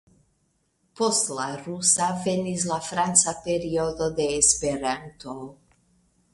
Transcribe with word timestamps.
Post 1.01 1.29
la 1.39 1.45
Rusa 1.65 2.07
venis 2.23 2.65
la 2.71 2.79
Franca 2.89 3.37
periodo 3.47 4.11
de 4.21 4.29
Esperanto. 4.41 5.39